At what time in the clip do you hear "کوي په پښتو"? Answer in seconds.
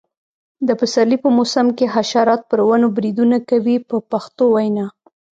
3.49-4.43